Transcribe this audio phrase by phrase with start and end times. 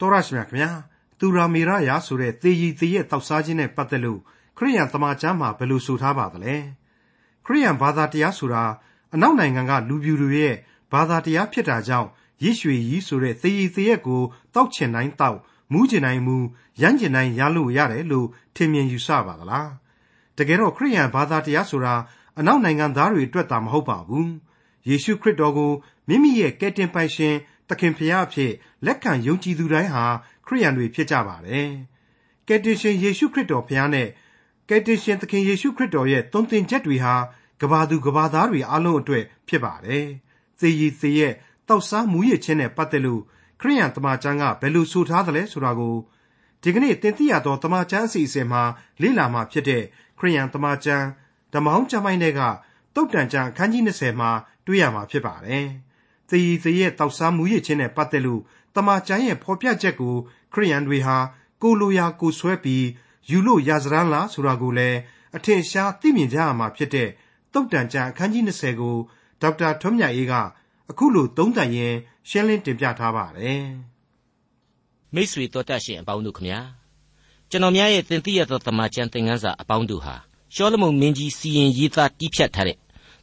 [0.00, 0.70] တော်ရရှိမြခင်ဗျာ
[1.18, 4.20] သူရာမေရယာဆိုတဲ့သေရီသေရဲ့တောက်စားခြင်းနဲ့ပတ်သက်လို့
[4.56, 6.54] ခရိယန်တမန်ကျမ်းမှာဘယ်လိုဆိုထားပါသလဲ
[7.44, 8.64] ခရိယန်ဘာသာတရားဆိုတာ
[9.14, 10.56] အနောက်နိုင်ငံကလူပြူတွေရဲ့
[10.92, 12.08] ဘာသာတရားဖြစ်တာကြောင့်
[12.44, 14.22] ရစ်ရွှေကြီးဆိုတဲ့သေရီသေရဲ့ကို
[14.54, 15.38] တောက်ချင်တိုင်းတောက်
[15.72, 16.46] မူးချင်တိုင်းမူး
[16.80, 19.70] ရမ်းချင်တိုင်းရလို့ရတယ်လို့ထင်မြင်ယူဆပါသလား
[20.36, 21.94] တကယ်တော့ခရိယန်ဘာသာတရားဆိုတာ
[22.38, 24.30] အနောက်နိုင်ငံသားတွေအတွက်သာမဟုတ်ပါဘူး
[24.88, 25.72] ယေရှုခရစ်တော်ကို
[26.08, 27.34] မိမိရဲ့ကယ်တင်ပိုင်ရှင်
[27.68, 28.52] သခင်ဖရာအဖြစ်
[28.86, 30.04] လက်ခံယုံကြည်သူတိုင်းဟာ
[30.46, 31.68] ခရိယန်တွေဖြစ်ကြပါတယ်။
[32.48, 34.08] ကယ်တင်ရှင်ယေရှုခရစ်တော်ဖရာနဲ့
[34.68, 37.14] ကယ်တင်ရှင်သခင်ယေရှုခရစ်တော်ရဲ့တုံ့တင်ချက်တွေဟာ
[37.60, 40.04] ကဘာသူကဘာသားတွေအလုံးအတွက်ဖြစ်ပါတယ်။
[40.60, 41.32] သေရည်သေရဲ့
[41.68, 43.22] တောက်စားမူရခြင်းနဲ့ပတ်သက်လို့
[43.60, 45.96] ခရိယန်တမန်ကျမ်းကဘယ်လိုဆိုထားသလဲဆိုတာကို
[46.62, 48.62] ဒီကနေ့သင်သိရသောတမန်ကျမ်းအစီအစဉ်မှာ
[49.02, 49.82] လေ့လာမှာဖြစ်တဲ့
[50.18, 51.06] ခရိယန်တမန်ကျမ်း
[51.54, 52.40] ဓမ္မဟောင်းကျမ်းပိုင်းတွေက
[52.94, 54.30] တုတ်တန်ကျမ်းအခန်းကြီး20မှာ
[54.66, 55.66] တွေ့ရမှာဖြစ်ပါတယ်။
[56.30, 58.40] သေရည်သေရဲ့တောက်စားမူရခြင်းနဲ့ပတ်သက်လို့
[58.74, 60.14] တမန်ကျမ်းရဲ့ဖော်ပြချက်ကို
[60.52, 61.16] ခရိယန်တွေဟာ
[61.62, 62.84] ကိုလိုရာကိုဆွဲပြီး
[63.30, 64.98] ယူလို့ရာဇရန်လားဆိုတာကိုလည်း
[65.36, 67.08] အထင်ရှားသိမြင်ကြရမှာဖြစ်တဲ့
[67.52, 68.96] တုတ်တန်ကျမ်းအခန်းကြီး20ကို
[69.42, 70.34] ဒေါက်တာထွန်းမြတ်အေးက
[70.90, 71.96] အခုလိုသုံးသပ်ရင်း
[72.28, 73.64] ရှင်းလင်းတင်ပြထားပါတယ်။
[75.14, 76.60] မိတ်ဆွေတော်တတ်ရှင်အပေါင်းတို့ခမညာ
[77.50, 80.14] ကျွန်တော်များရဲ့သင်သိရသောတမန်ကျမ်းသင်ခန်းစာအပေါင်းတို့ဟာ
[80.54, 82.76] ရှောလမုန်မင်းကြီးစီရင်ရေးသားတီးဖြတ်ထားတဲ့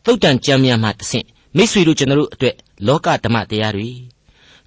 [0.06, 1.26] သုတ်တန်ကျမ်းများမှတဆင့်
[1.58, 2.56] မိတ်ဆွေတို့ကျွန်တော်တို့အတွက်
[2.88, 3.90] လောကဓမ္မတရားတွေ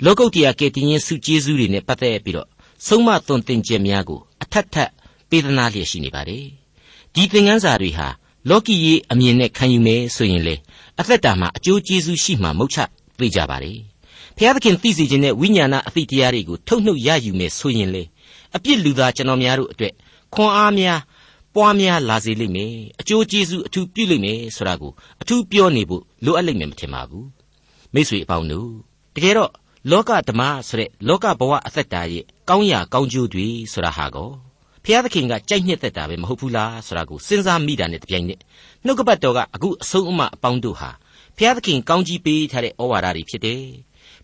[0.05, 2.49] လောကုတ်တရားကယ်တင်ရှင်စုကျေးဇူးတွေနဲ့ပတ်သက်ပြီးတော့
[2.87, 4.91] ဆုံးမသွန်သင်ခြင်းများကိုအထက်ထက်
[5.31, 6.45] ပေးသနာလျက်ရှိနေပါတယ်
[7.15, 8.09] ဒီသင်ခန်းစာတွေဟာ
[8.49, 10.55] လောကီရေးအမြင်နဲ့ခံယူမယ်ဆိုရင်လေ
[11.01, 12.79] အသက်တာမှာအကျိုးကျေးဇူးရှိမှမဟုတ်ချ
[13.19, 13.79] သိကြပါတယ်
[14.37, 18.03] ဖျားသခင်သိစေခြင်းနဲ့ဝိညာဏအသိတရားတွေကိုထုတ်နှုတ်ရယူမယ်ဆိုရင်လေ
[18.57, 19.95] အပြစ်လူသားကျွန်တော်များတို့အတွက်
[20.35, 21.01] ခွန်အားများ
[21.55, 24.93] ပွားများလာစေလိမ့်မယ်အကျိုးကျေးဇူးအထူးပြုလိမ့်မယ်ဆိုတာကို
[25.23, 27.27] အထူးပြောနေဖို့လိုအပ်လိမ့်မယ်မထင်ပါဘူး
[27.95, 28.71] မိတ်ဆွေအပေါင်းတို့
[29.15, 29.53] တကယ်တော့
[29.91, 34.31] လောကဓမ္မဆိုတဲ့လောကဘဝအသက်တာရဲ့ကောင်းရာကောင်းကျိုးတွေဆိုတာဟာကော
[34.85, 38.41] ဖျားသခင်ကကြိုက်နှစ်သက်တာပဲမဟုတ်ဘူးလားဆိုတာကိုစဉ်းစားမိတာနဲ့တပြိုင်နက်
[38.85, 40.91] နှုတ်ကပတ်တော်ကအခုအဆုံးအမအပေါင်းတို့ဟာ
[41.39, 43.65] ဖျားသခင်ကောင်းကြီးပေးထားတဲ့ဩဝါဒတွေဖြစ်တယ်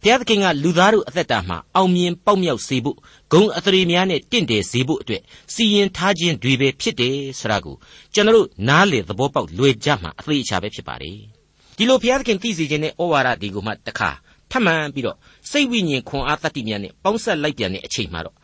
[0.03, 2.97] ဘုရားသခင်ကလူသားတို့အသက်တာမှာအောင်မြင်ပေါက်မြောက်စေဖို့
[3.33, 5.23] ဂုံအသရေများနဲ့တင့်တယ်စေဖို့အတွက်
[5.55, 7.77] စီရင်ထားခြင်းတွေပဲဖြစ်တယ်ဆိုတာကို
[8.15, 11.32] ကျွန်တော်တို့နားလေသဘောပေါက်လွယ်ကြမှာအသေးအချာပဲဖြစ်ပါတယ်
[11.77, 14.11] ဒီလိုဘုရားသခင်သိစေခြင်းနဲ့ဩဝါဒဒီကိုမှတခါ
[14.51, 15.17] ထပ်မံပြီးတော့
[15.51, 18.37] စိတ်ဝိညာဉ်ခွန်အားတတ္တိများနဲ့ပေါင်းဆက်လိုက်ပြန်တဲ့အချိန်မှာတော့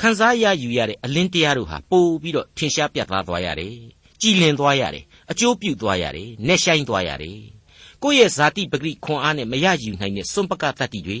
[0.00, 3.74] ခံစားရယူရတဲ့အလင်းတရားတို့ဟာပို့ပြီးတော့ထင်ရှားပြတ်သားသွားရတယ်
[4.20, 7.38] ကြည်လင်သွားရတယ်အကျိုးပြုသွားရတယ်နဲ့ဆိုင်သွားရတယ်
[8.02, 11.20] ကိုယ့်ရဲ့ဇာတိပဂရိခွန်အားနဲ့မရယူနိုင်တဲ့စွန့်ပကတတ္တိတွေ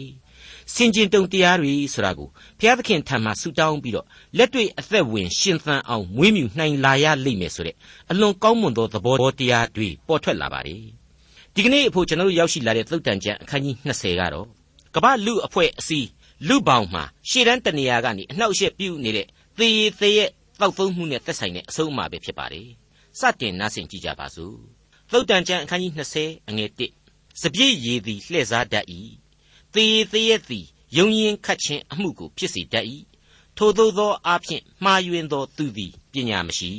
[0.74, 7.76] စင်ကျင်တုံတရားတွေဆိုတာကိုဘုရားသခင်ထံမှာဆုတောင်းပြီးတော့လက်တွေ့အသက်ဝင်ရှင်သန်အောင်မွေးမြူနိုင်လာရလိမ့်မယ်ဆိုတဲ့
[8.10, 10.84] အလွန်ကောင်းမွန်သောသဘောတရားတွေပေါ်ထွက်လာပါတယ်
[11.56, 14.46] ဒီကနေ့အဖို့ကျွန်တော်တို့ရောက်ရှိလာတဲ့သုတ်တန်ကျမ်းအခန်းကြီး20ကတော့
[14.94, 16.08] ကမ္ဘာလူအဖွဲ့အစည်း
[16.48, 19.26] လူပေါင်းမှာရှေ့တန်းတနေရာကနေအနှောက်အယှက်ပြုနေတဲ့
[19.58, 22.68] သေရသေးရဲ့တောက်သုံးမှုနဲ့သက်ဆိုင်တဲ့အဆုံးအမပဲဖြစ်ပါတယ်
[23.18, 24.56] စတင်နားဆင်ကြကြပါစို့
[25.12, 26.70] သုတ်တန်ကျမ်းအခန်းကြီး20အငယ်
[27.06, 28.86] 1စပြည့်ရည်သည်လှည့်စားတတ်၏
[29.74, 30.66] သေရသေးရဲ့သည်
[30.96, 32.86] ယုံရင်ခတ်ခြင်းအမှုကိုဖြစ်စေတတ်၏
[33.56, 36.72] ထို့သောသောအဖြစ်မှားယွင်းသောသူသည်ပညာမရှိ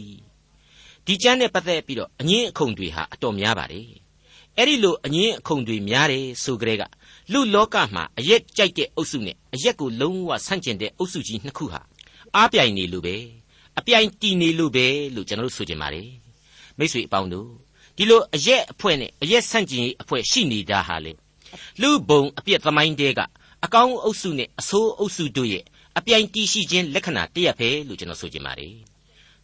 [1.06, 4.05] ဒီကျမ်းနဲ့ပတ်သက်ပြီးတော့အငင်းအခုံတွေဟာအတော်များပါတယ်
[4.58, 6.84] အဲ့ဒီလိုအငင်းအခုံတွေများတယ်ဆိုကြတဲ့က
[7.32, 11.82] လူလောကမှာအရက်ကြိုက်တဲ့အုပ်စုနဲ့အရက်ကိုလုံးဝဆန့်ကျင်တဲ့အုပ်စုကြီးနှစ်ခုဟာ
[12.36, 13.16] အားပြိုင်နေလို့ပဲ
[13.80, 16.10] အပြိုင်တီနေလို့ပဲလို့ကျွန်တော်တို့ဆိုကြပါတယ်
[16.78, 17.50] မိတ်ဆွေအပေါင်းတို့
[17.98, 21.12] ဒီလိုအရက်အဖွဲ့နဲ့အရက်ဆန့်ကျင်ရေးအဖွဲ့ရှိနေတာဟာလေ
[21.82, 23.20] လူဘုံအပြစ်သမိုင်းတဲက
[23.66, 25.64] အကောင်းအုပ်စုနဲ့အဆိုးအုပ်စုတို့ရဲ့
[25.98, 28.76] အပြိုင်တီးရှိခြင်းလက္ခဏာတရက်ပဲလို့ကျွန်တော်ဆိုချင်ပါတယ်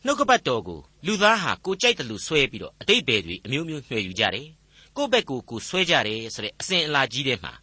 [0.05, 4.47] နှုတ်ကပတ်တော်ကိုလူသားဟာကိုကြိုက်တယ်လို့ဆွဲပြီးတော့အတိတ်ဘယ်တွေအမျိုးမျိုးနှွှဲယူကြတယ်
[4.97, 7.53] ကိုယ့်ဘက်ကိုကိုဆွဲကြတယ်ဆိုတဲ့အစဉ်အလာကြီးတဲ့မှာ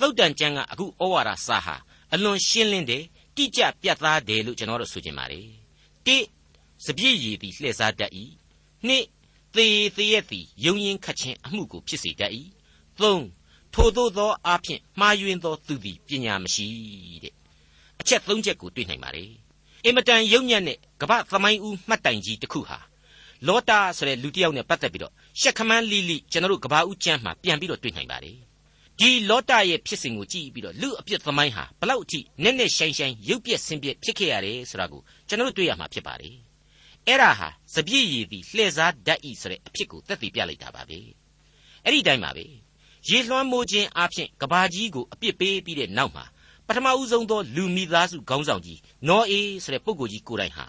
[0.00, 1.76] သုတ်တန်ကျမ်းကအခုဩဝါဒစာဟာ
[2.14, 3.04] အလွန်ရှင်းလင်းတယ်
[3.36, 5.46] တိကျပြတ်သားတယ်လို့ကျွန်တော်တို့ဆိုချင်ပါတယ်
[6.06, 6.16] တိ
[6.84, 8.12] စပြည့်ရည်သည်လှည့်စားတတ်၏
[8.86, 9.04] နှစ်
[9.54, 9.66] သေ
[9.96, 12.32] သေးရဲ့သည်ယုံရင်ခတ်ခြင်းအမှုကိုဖြစ်စေတတ်၏
[13.00, 13.24] သုံး
[13.74, 16.66] ထိုသို့သောအားဖြင့်မှားယွင်းသောသူသည်ပညာမရှိ
[17.22, 17.34] တဲ့
[18.00, 19.30] အချက်သုံးချက်ကိုတွေ့နိုင်ပါတယ်
[19.84, 22.78] အင်မတန်ယုံညံ့တဲ့ကပ္ပသမိုင်းဦးမှတ်တိုင်ကြီးတစ်ခုဟာ
[23.46, 28.36] လောတာဆိုတဲ့လူတစ်ယောက်နဲ့ပတ်သက်ပြီးတော့ရှက်ခမန်းလိလိကျွန်တော်တို့ကဘာဦးကျမ်းမှာပြန်ပြီးတော့တွေ့နိုင်ပါတယ်
[28.98, 36.34] ဒီလောတာရဲ့ဖြစ်စဉ်ကိုကြည့်ပြီးတော့လူအပြစ်သမိုင်းဟာဘလောက်အထိနက်နက်ရှိုင်းရှိုင်းရုပ်ပြက်ဆင်းပြက်ဖြစ်ခဲ့ရတယ်ဆိုတာကိုကျွန်တော်တို့တွေ့ရမှာဖြစ်ပါတယ်
[37.06, 40.98] အဲ့ဒါဟာစပြည့်ရည်သည်လှည့်စားတတ်ဤဆိုတဲ့အဖြစ်ကိုသက်သေပြလိုက်တာပါပဲ
[41.84, 42.44] အဲ့ဒီတိုင်းပါပဲ
[43.08, 46.24] ရေလွှမ်းမိုးခြင်းအပြင်ကဘာကြီးကိုအပြစ်ပေးပြီးတဲ့နောက်မှာ
[46.66, 50.66] ပထမဦးဆုံးသောလူမိသားစုခေါင်းဆောင်ကြီးနောအေးဆိုတဲ့ပုဂ္ဂိုလ်ကြီးကိုယ်တိုင်ဟာ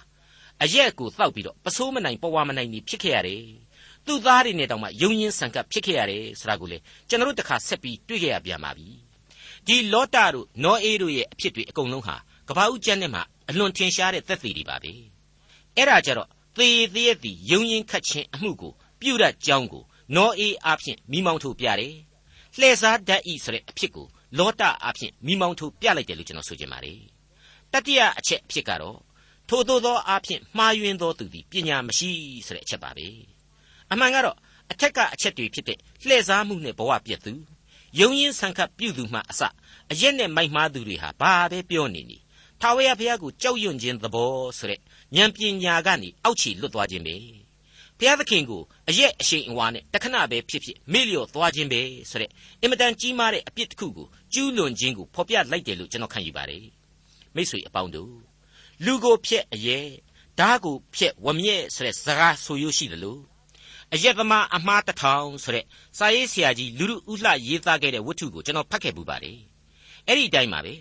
[0.63, 3.43] အရက်ကိုတောက်ပြီးတော့ပစိုးမနိုင်ပေါ်ဝမနိုင်နေဖြစ်ခဲ့ရတယ်
[4.05, 6.77] သူ့သားတွေနဲ့တောင်မှယုံရင်ဆန်ကပ်ဖြစ်ခဲ့ရတယ်ဆိုတာကိုလေ
[7.09, 8.87] ကျွန်တော်တို့တခါဆက်ပြီးတွေ့ခဲ့ရပြန်ပါပြီ
[9.67, 12.15] ဒီလောတာတို့နောအေးတို့ရဲ့အဖြစ်တွေအကုန်လုံးဟာ
[12.47, 14.91] ကကဘာဦးကျမ်းနဲ့မှအလွန်ထင်ရှားတဲ့သက်သေတွေပါပဲ
[15.75, 19.83] အဲ့ဒါကြတော့သေသေးရဲ့ဒီယုံရင်ခတ်ခြင်းအမှုကိုပြုတ်တတ်ကြောင်းကို
[20.15, 21.95] နောအေးအားဖြင့်မိမောင်းထုတ်ပြတယ်
[22.57, 24.07] လှည့်စားတတ်ဤဆိုတဲ့အဖြစ်ကို
[24.37, 26.99] လောတအားဖြင့်မိမောင်းထုတ်ပြလိုက်တယ်လို့ကျွန်တော်ဆိုချင်ပါတယ်
[27.73, 28.97] တတိယအချက်အဖြစ်ကတော့
[29.49, 32.11] ထို့သောသောအားဖြင့်မှားယွင်းသောသူသည်ပညာမရှိ
[32.45, 33.07] ဆိုတဲ့အချက်ပါပဲ
[33.91, 34.37] အမှန်ကတော့
[34.71, 37.33] အထက်ကအချက်တွေဖြစ်တဲ့လှည့်စားမှုနဲ့ဘဝပြည့်သူ
[37.99, 39.41] ယုံရင်ဆန်ခတ်ပြုသူမှအစ
[39.91, 42.17] အရက်နဲ့မိုက်မှားသူတွေဟာဘာပဲပြောနေနေ
[42.61, 44.79] ထာဝရဘုရားကိုကြောက်ရွံ့ခြင်းသဘောဆိုတဲ့
[45.15, 47.15] ဉာဏ်ပညာကနေအောက်ခြေလွတ်သွားခြင်းပဲ
[47.97, 52.31] ဘုရားသခင်ကိုအရက်အရှိန်အဝါနဲ့တခဏပဲဖြစ်ဖြစ်မေ့လျော့သွားခြင်းပဲဆိုတဲ့
[52.61, 56.65] အင်မတန်ကြီးမားတဲ့အပြစ်တစ်ခုကိုကျူးလွန်ခြင်းကိုဖော်ပြလိုက်တယ်လို့ကျွန်တော်ခံယူပါတယ်
[57.35, 58.28] မိတ်ဆွေအပေါင်းတို့
[58.85, 59.87] လူကိုဖျက်အရက်
[60.39, 63.21] ဓာကိုဖျက်ဝမြဲဆိုတဲ့စကားဆိုရရှိတယ်လို့
[63.93, 65.65] အယက်သမားအမှားတထောင်ဆိုတဲ့
[65.97, 69.37] စာရေးဆရာကြီးလူလူဥလှရေးသားခဲ့တဲ့ဝတ္ထုကိုကျွန်တော်ဖတ်ခဲ့ပူပါတယ်
[70.07, 70.73] အဲ့ဒီအတိုင်းပါပဲ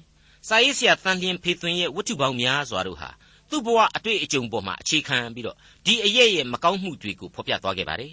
[0.49, 3.11] စာရေးဆရာတန်လျင်ဖေသွင်းရဲ့ဝတ္ထုပေါင်းများစွာတို့ဟာ
[3.51, 5.57] သူ့ဘဝအတွေ့အကြုံပေါ်မှာအခြေခံပြီးတော့
[5.87, 8.13] ဒီအရဲ့ရဲ့မကောင်းမှုတွေကိုဖော်ပြသွားခဲ့ပါတယ်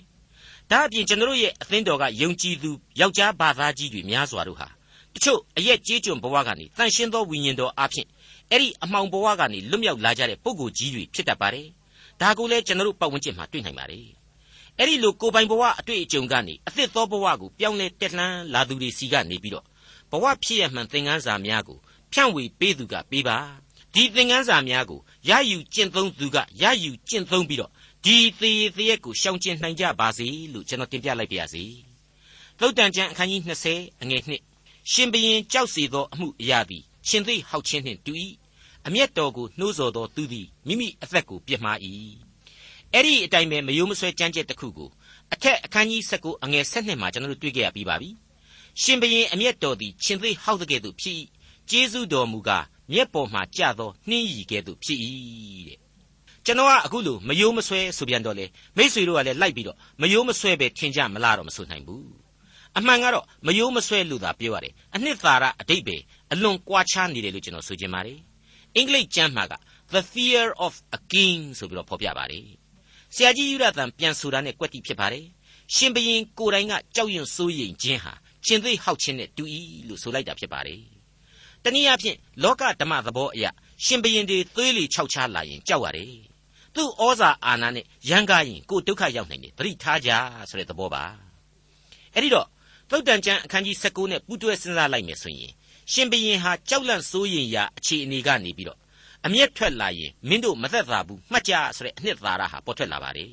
[0.71, 4.67] ဒါအပြင်ကျွန်တော်ရဲ့အသင်းတော်ကယုံကြည်သူယောက်ျားဘာသာကြီးတွေများစွာတို့ဟာ
[5.13, 8.07] တချို့အရက်ကြေးကျွန်ဘဝကနေတန်ရှင်းသောဝိညာဉ်တော်အဖြစ်
[8.51, 11.68] အဲ့ဒီအမှောင်ဘဝကနေလွတ်မြောက်လာကြတဲ့ပုဂ္ဂိုလ်ကြီးတွေဖြစ်တတ်ပါတယ်
[12.21, 14.07] ဒါကိုလည်းကျွန်တော်ပတ်ဝန်းကျင်မှာတွေ့နိုင်ပါတယ်
[14.80, 19.65] အဲ့ဒီလိုကိုပိုင်ဘဝအတွေ့အကြုံကနေအသစ်သောဘဝကိုပြောင်းလဲတက်လှမ်းလာသူတွေစီကနေပြီးတော့
[20.12, 21.77] ဘဝဖြစ်ရမှန်သင်ခန်းစာများကို
[22.12, 23.38] ဖြန့်ဝေပေးသူကပေးပါ
[23.94, 25.00] ဒီသင်ခန်းစာများကို
[25.30, 27.71] ရယူကျင့်သုံးသူကရယူကျင့်သုံးပြီးတော့
[28.06, 31.63] ဒီသေးသေးရက်ကိုရှောင်ကျဉ်နိုင်ကြပါစေလို့ကျွန်တော်တင်ပြလိုက်ပါရစေ
[32.59, 33.41] သုတ်တန်ကျမ်းအခန်းကြီး
[33.71, 34.21] 20အငယ်
[34.56, 38.13] 1ရှင်ဘရင်ကြောက်စီသောအမှုအရာသည် ရှင်သိဟောက်ခြင်းနှင့်တူ၏
[38.87, 41.77] အမျက်တော်ကိုနှိုးဆော်သောသူသည်မိမိအသက်ကိုပြစ်မှား၏
[42.93, 44.89] အဲ့ဒီအတိုင်းပဲမယိုးမဆွဲကြမ်းကြက်တစ်ခုကို
[45.33, 48.09] အထက်အခန်းကြီး19အငယ်7မှာကျွန်တော်တို့တွေ့ကြရပြီးပါပြီ
[48.81, 51.17] ရှင်ဘရင်အမျက်တော်သည်ရှင်သိဟောက်တဲ့ကဲ့သို့ဖြစ်၏
[51.69, 54.99] ကျေးဇူးတော်မူကားမျက်ပေါ်မှာကြသောနှင်းရီကဲ့သို့ဖြစ်၏
[55.67, 55.79] တဲ့
[56.45, 58.45] ကျွန်တော်ကအခုလိုမယိုးမဆွဲဆိုပြန်တော့လေ
[58.77, 62.25] မိษွေတို့ကလည်းလိုက်ပြီးတော့မယိုးမဆွဲပဲထင်ကြမလားတော့မဆိုနိုင်ဘူး
[62.77, 65.98] အမှန်ကတော့မယိုးမဆွဲလို့သာပြောရတယ်အနှစ်သာရအတိတ်ပဲ
[66.33, 68.19] အလွန်ကွာခြားနေတယ်လို့ကျွန်တော်ဆိုချင်ပါတယ်
[68.75, 69.54] အင်္ဂလိပ်ကျမ်းမှာက
[69.94, 72.48] the fear of a king ဆိုပြီးတော့ဖော်ပြပါတယ်
[73.16, 75.25] ဆရာကြီးယူရတန်ပြန်ဆိုတာနဲ့ကွက်တိဖြစ်ပါတယ်
[75.75, 78.13] ရှင်ဘရင်ကိုယ်တိုင်ကကြောက်ရွံ့စိုးရိမ်ခြင်းဟာ
[78.45, 79.44] ရှင်သိဟောက်ခြင်းနဲ့တူ၏
[79.88, 80.81] လို့ဆိုလိုက်တာဖြစ်ပါတယ်
[81.63, 83.45] တနည်းအားဖြင့်လောကဓမ္မသဘောအရ
[83.86, 86.13] ရှင်ဘရင်တွေသွေးလီခြောက်ခြားလာရင်ကြောက်ရတယ်
[86.75, 90.12] သူ့ဩဇာအာဏာနဲ့ရန်ကားရင်ကိုဒုက္ခရောက်နိုင်တယ်သတိထားကြ
[90.50, 91.04] ဆိုတဲ့သဘောပါ
[92.13, 92.48] အဲ့ဒီတော့
[92.89, 95.51] သုတ်တန်ကျမ်းအခန်းကြီး19နဲ့ပူးတွဲစဉ်းစားလိုက်မယ်ဆိုရင်
[95.91, 98.79] ရှင်ဘရင်ဟာကြောက်လန့်စိုးရိမ်ရာအခြေအနေကနေပြီးတော့
[99.25, 103.29] အမျက်ထွက်လာရင်မင်းတို့မသက်သာဘူးမှတ်ကြဆိုတဲ့အနှစ်သာရဟာပေါ်ထွက်လာပါတယ်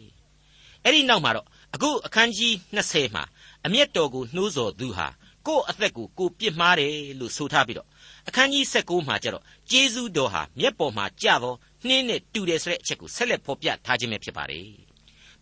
[0.85, 3.25] အဲ့ဒီနောက်မှာတော့အခုအခန်းကြီး20မှာ
[3.67, 5.09] အမျက်တော်ကိုနှိုးဆော်သူဟာ
[5.47, 7.89] ကိုယ့်အသက်ကိုကိုပြစ်မှားတယ်လို့ဆိုထားပြီးတော့
[8.29, 11.57] အခန်းကြီး19မှာကျတော့ဂျေဇုတော်ဟာမျက်ပေါ်မှာကြတော့
[11.87, 14.69] နှင်းနဲ့တူတယ်ဆိုတဲ့အချက်ကိုဆက်လက်ဖော်ပြထားခြင်းပဲဖြစ်ပါတယ်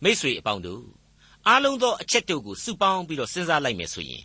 [0.02, 0.82] မိษွေအပေါင်းတို့
[1.48, 4.22] အားလုံးသောအချက်တို့ကိုစုပေါင်းပြီးတော့စဉ်းစားလိုက်မယ်ဆိုရင်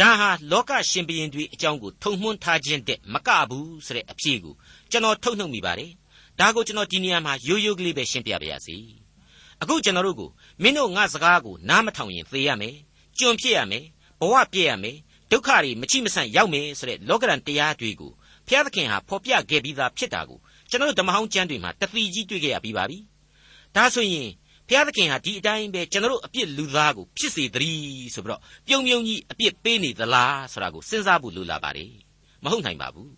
[0.00, 4.54] ဒါဟာလောကရှင်ဘရင်တွေအကြောင်းကိုထုံမှန်းထားခြင်းတဲ့မကဘူးဆိုတဲ့အဖြေကို
[4.90, 5.92] ကျွန်တော်ထုတ်နှုတ်မိပါတယ်
[6.40, 8.76] ဒါကိုကျွန်တော်ဒီနေရာမှာရိုးရိုးကလေးပဲရှင်းပြပါရစေ
[9.62, 10.30] အခုကျွန်တော်တို့ကို
[10.62, 12.76] မင်းတို့ငါစကားကိုနားမထောင်ရင်သေရမယ်
[13.18, 13.84] ကျွန်ဖြစ်ရမယ်
[14.20, 14.96] ဘဝပြည့်ရမယ်
[15.30, 18.12] ဒုက္ခတွေမချိမဆန့်ရောက်မယ်ဆိုတဲ့လောကရန်တရားတွေကို
[18.46, 20.38] ဘုရားသခင်ဟာဖော်ပြခဲ့ပြီးသားဖြစ်တာကို
[20.70, 22.98] ကျွန်တော်တို့ဓမ္မဟောင်းကျမ်းတွေမှာတပီကြီးတွေ့ခဲ့ရပြီးပါပြီ
[23.76, 24.28] ဒါဆိုရင်
[24.70, 31.92] ဘုရားသခင်ဟာဒီအတိုင်းပဲကျွန်တော်တို့အပြစ်လူသားကိုဖြစ်စေတည်းဆိုပြီးတော့ပြုံပြုံကြီးအပြစ်ပေးနေသလားဆိုတာကိုစဉ်းစားဖို့လိုလာပါတယ်
[32.44, 33.12] မဟုတ်နိုင်ပါဘူး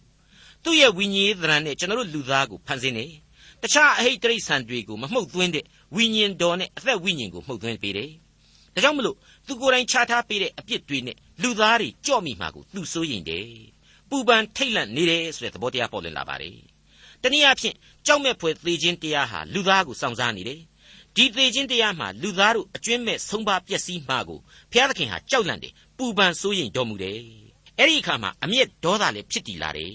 [0.65, 3.07] သူ့ရဲ့ဝိညာဉ်သဏ္ဍာန်နဲ့ကျွန်တော်တို့လူသားကိုဖန်ဆင်းနေ
[3.63, 5.65] တခြားအဟိတ်တိရစ္ဆာန်တွေကိုမမှုတ်သွင်းတဲ့
[5.97, 8.11] ဝိညာဉ်တော်နဲ့အသက်ဝိညာဉ်ကိုမှုတ်သွင်းပေးတယ်
[8.75, 9.17] ဒါကြောင့်မလို့
[9.47, 13.47] သူကိုယ်တိုင်ခြားထားပေးတဲ့အပြစ်တွေနဲ့လူသားတွေကြော့မိမှာကိုသူစိုးရင်တယ်
[14.11, 16.57] ပူပန်ထိတ်လန့်နေတယ်ဆိုတဲ့သဘောတရားပေါ်လွင်လာပါတယ်
[17.23, 20.61] တနည်းအားဖြင့်ကြောက်မဲ့ဖွယ်သေခြင်းတရားဟာလူသားကိုစောင့်စားနေတယ်
[21.17, 24.41] ဒီသေခြင်းတရားမှာလူသားတို့အကျွင့်မဲ့ဆုံးပါပျက်စီးမှာကို
[24.73, 27.19] ဘုရားသခင်ဟာကြောက်လန့်တယ်ပူပန်စိုးရိမ်တော်မူတယ်
[27.79, 29.95] အဲ့ဒီအခါမှာအမျက်ဒေါသလည်းဖြစ်တည်လာတယ်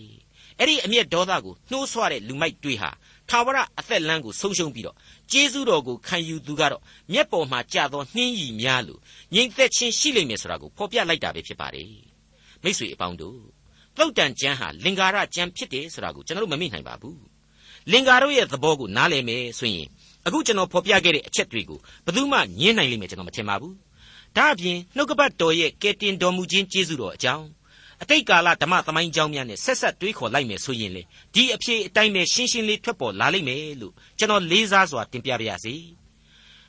[0.60, 2.92] အဲ့ဒီအမျက်ဒေါသကိုနှိုးဆွတဲ့လူမိုက်တွေဟာ
[3.30, 4.98] ထာဝရအသက်လမ်းကိုဆုံးရှုံးပြီးတော့
[5.32, 6.82] ကျေးဇူးတော်ကိုခံယူသူကတော့
[7.14, 9.00] မျက်ပေါ်မှာကြာသောနှင်းရည်များလို့
[9.34, 11.92] ငြိမ်သက်ခြင်းရှိလိမ့်မယ်ဆိုတာကိုဖော်ပြလိုက်တာပဲဖြစ်ပါတယ်
[12.64, 13.40] မိ쇠အပေါင်းတို့
[13.98, 17.22] သုတ်တန်ကျမ်းဟာလင်္ကာရကျမ်းဖြစ်တယ်ဆိုတာကိုကျွန်တော်တို့မမေ့နိုင်ပါဘူး
[17.92, 19.88] လင်္ကာတို့ရဲ့သဘောကိုနားလည်မယ်ဆိုရင်
[20.28, 23.76] အခုကျွန်တော်ဖော်ပြခဲ့တဲ့အချက်တွေကိုဘယ်သူမှညင်းနိုင်လိမ့်မယ်ကျွန်တော်မထင်ပါဘူး
[24.36, 27.46] ဒါအပြင်နှုတ်ကပတ်တော်ရဲ့ကယ်တင်တော်မူခြင်းကျေးဇူးတော်အကြောင်း
[28.02, 31.04] အတိတ်ကာလဓမ္မသမိုင်းကြောင်းများနဲ့ဆက်ဆက်တွေးခေါ်လိုက်မယ်ဆိုရင်လေ
[31.34, 35.76] ဒီအဖြစ်အတိုင်းပဲရှင်းရှင်းလေးထွက်ပေါ်လာလိမ့်မယ်လို့ကျွန်တော်လေးစားစွာတင်ပြပါရစေ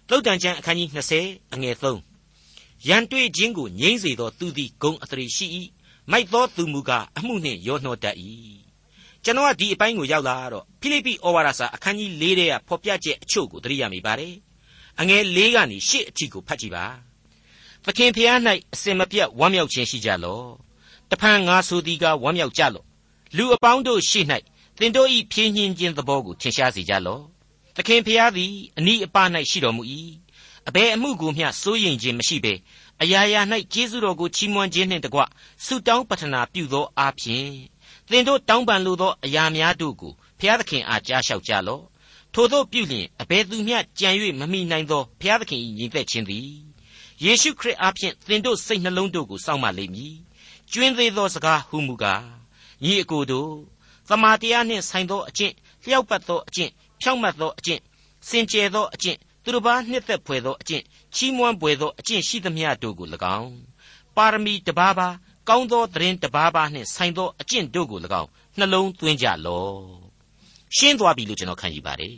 [0.08, 0.88] သုတ်တန်ကျမ်းအခန်းကြီး
[1.20, 5.46] 20အငယ်3ရန်တွေ့ခြင်းကိုငြိမ့်စေသောသူသည်ဂုံအထရီရှိ၏
[6.10, 8.16] မိုက်သောသူမူကားအမှုနှင့်ရောနှောတတ်၏
[9.28, 14.34] ကျကျွန်တော်ကဒီအပိုင်းကိုရောက်လာတော့ဖိလိပ္ပိဩဝါဒစာအခန်းကြီး၄ထဲကဖော်ပြချက်အချို့ကိုသတိရမိပါတယ်
[15.00, 16.86] အငယ်၄ကနေ၈အထိကိုဖတ်ကြည့်ပါ
[17.84, 18.38] သခင်ဖျား၌
[18.74, 20.46] အစင်မပြတ်ဝမ်းမြောက်ခြင်းရှိကြလော့
[21.10, 22.86] တဖန်ငါဆိုသည်ကဝမ်းမြောက်ကြလော့
[23.36, 24.20] လူအပေါင်းတို့ရှိ၌
[24.78, 27.24] သင်တို့၏ဖြင်းညင်းခြင်းသဘောကိုထင်ရှားစေကြလော့
[27.76, 29.82] သခင်ဖျားသည်အနီးအပါး၌ရှိတော်မူ၏
[30.68, 32.54] အဘယ်အမှုကိုမျှစိုးရိမ်ခြင်းမရှိဘဲ
[33.02, 33.40] အရာရာ၌
[33.72, 35.20] ကျေးဇူးတော်ကိုချီးမွမ်းခြင်းနှင့်တကွ
[35.64, 37.52] ဆုတောင်းပတနာပြုသောအားဖြင့်
[38.10, 41.84] သင်တို့တောင်းပန်လိုသောအရာများတို့ကိုဖျားသခင်အားကြားလျှောက်ကြလော့
[42.34, 44.10] ထို့သောပြုလျင်အဘယ်သူမျှကြံ၍
[44.40, 46.48] မမိနိုင်သောဖျားသခင်၏ညီသက်ခြင်းသည်
[47.24, 50.16] ယေရှုခရစ်အားဖြင့်သင်တို့စိတ်နှလုံးတို့ကိုစောင့်မလိမ့်မည်
[50.72, 52.24] ကျွင်းသေးသောစကားဟုမူကား
[52.84, 53.52] ညီအကိုတို့
[54.08, 57.80] သမာတရားနှင့်ဆိုင်သောအကျင့်လျှောက်ပတ်သောအကျင့်ဖြောင့်မတ်သောအကျင့်
[58.28, 60.84] စင်ကြယ်သောအကျင့်သူတစ်ပါးနှစ်သက်ဖွယ်သောအကျင့်
[61.14, 63.52] ချီးမွမ်းဖွယ်သောအကျင့်ရှိသမျှတို့ကို၎င်း
[64.16, 65.08] ပါရမီတပါးပါ
[65.49, 69.77] ကောင်းသောသတင်းတပါးပါနှင့်ဆိုင်သောအကျင့်တို့ကို၎င်းနှလုံးသွင်းကြလော့
[70.77, 72.17] ရှင်းသွားပြီလို့ကျွန်တော်ခံယူပါတယ်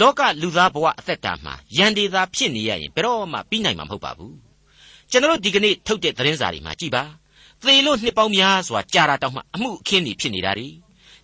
[0.00, 4.36] လောကလူသားဘဝအသက်တာမှာယန္တေသာဖြစ်နေရရင်ဘယ်တော့မှပြီးနိုင်မှာမဟုတ်ပါဘူး
[5.10, 7.02] ကျွန်တော်ဒီကနေ့ထုတ်တဲ့သတင်းစာတွေမှာကြည်ပါ
[7.62, 10.68] သေလို့နှစ်ပေါင်းများစွာကြာတာတောင်မှအမှုအခင်းတွေဖြစ်နေတာ ड़ी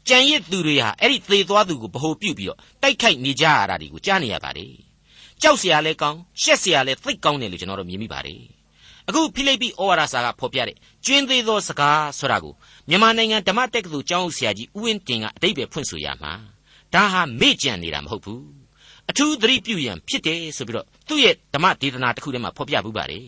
[0.09, 4.73] ကြံရစ်သူတွေဟာအဲ့ဒီသေသွားသူကိုဗဟိုပြုပြီးတော့တိုက်ခိုက်နေကြရတာတွေကိုကြားနေရပါတယ်
[5.43, 8.54] ကြောက်เสียရလဲကောင်းရှက်เสียရလဲသိတ်ကောင်းတယ်လို့ကျွန်တော်တို့မြင်မိပါတယ်
[9.08, 12.54] အခုဖိလိပ္ပိဩဝါဒစာကဖော်ပြတဲ့ကျွင်းသေးသောစကားဆိုတာကို
[12.90, 16.34] မြန်မာနိုင်ငံဓမ္မတက္ကသိုလ်ကျောင်းဆရာကြီးဦးဝင်းတင်ကအတိတ်ပဲဖွင့်ဆိုရမှာ
[16.94, 18.44] ဒါဟာမေ့ကြံနေတာမဟုတ်ဘူး
[19.10, 23.28] အထူးသတိပြုရန်ဖြစ်တယ်ဆိုပြီးတော့သူ့ရဲ့ဓမ္မဒေသနာတစ်ခုထဲမှာဖော်ပြပူပါတယ်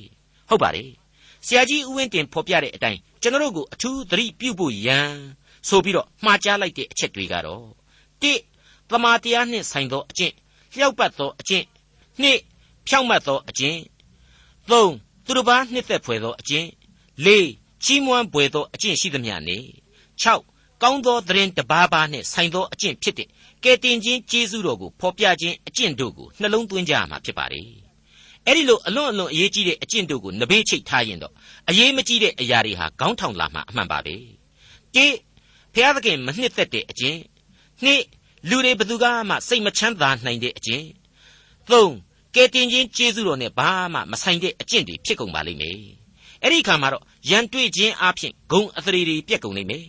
[0.49, 0.89] ဟုတ်ပါတယ်
[1.45, 5.11] ဆရာကြီးဦးဝင်းတင်ဖော်ပြတဲ့အတိုင်းကျွန်တော်တို့ကိုအထူးသတိပြုဖို့ရန်
[5.69, 7.63] ဆိုပြီးတော့မှားကြားလိုက်တဲ့အချက်တွေကတော့
[8.21, 8.33] ၁
[8.89, 10.33] သမာတရားနှင့်ဆိုင်သောအကျင့်
[10.75, 11.65] လျှောက်ပတ်သောအကျင့်
[12.21, 12.25] ၂
[12.87, 13.79] ဖြောင့်မတ်သောအကျင့်
[14.69, 16.67] ၃ သူတစ်ပါးနှစ်သက်ဖွယ်သောအကျင့်
[17.25, 17.27] ၄
[17.83, 19.57] ချီးမွမ်းပွေသောအကျင့်ရှိသမျှနေ
[20.23, 23.27] 6ကောင်းသောသတင်းတပါးပါးနှင့်ဆိုင်သောအကျင့်ဖြစ်တဲ့
[23.63, 27.61] ကဲတင်ခြင်းကျေးဇူးတော်ကိုဖော်ပြခြင်းအကျင့်တို့ကိုနှလုံးသွင်းကြရမှာဖြစ်ပါလေ
[28.45, 31.33] အဲ့ဒီလိုအလွန်အလွန်အရေးကြီးတဲ့အကျင့်တို့ကိုနဘေးချိတ်ထားရင်တော့
[31.69, 34.15] အရေးမကြီးတဲ့အရာတွေဟာခေါင်းထောင်လာမှအမှန်ပါပဲ
[34.95, 35.05] တိ
[35.73, 37.19] ဖျားသခင်မနှစ်သက်တဲ့အကျင့်
[37.83, 38.01] နှစ်
[38.49, 40.85] လူတွေဘသူကမှစိတ်မချမ်းသာနိုင်တဲ့အကျင့်
[41.71, 41.93] သုံး
[42.37, 45.79] ကဲတင်ခြင်းကျေးဇူးတော်နဲ့ဘာမှမဆိုင်တဲ့အကျင့်တွေဖြစ်ကုန်ပါလိမ့်မယ်
[46.43, 49.85] အဲ့ဒီခါမှာတော့ရန်တွေ့ခြင်းအပြင်ဂုံအသရေတွေပြက်ကုန်လိမ့်မယ်